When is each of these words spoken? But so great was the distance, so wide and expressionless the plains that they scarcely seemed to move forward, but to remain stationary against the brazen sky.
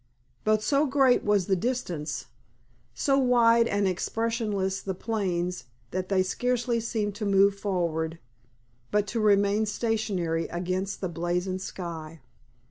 But 0.43 0.63
so 0.63 0.87
great 0.87 1.23
was 1.23 1.45
the 1.45 1.55
distance, 1.55 2.25
so 2.95 3.19
wide 3.19 3.67
and 3.67 3.87
expressionless 3.87 4.81
the 4.81 4.95
plains 4.95 5.65
that 5.91 6.09
they 6.09 6.23
scarcely 6.23 6.79
seemed 6.79 7.13
to 7.17 7.23
move 7.27 7.59
forward, 7.59 8.17
but 8.89 9.05
to 9.09 9.19
remain 9.19 9.67
stationary 9.67 10.47
against 10.47 11.01
the 11.01 11.09
brazen 11.09 11.59
sky. 11.59 12.19